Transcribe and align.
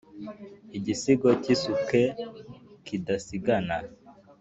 Igisigo 0.77 1.29
cyisuke 1.43 2.01
kidasigana 2.85 3.77